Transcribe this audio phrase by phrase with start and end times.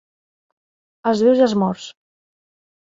[1.11, 1.89] Els vius i els morts.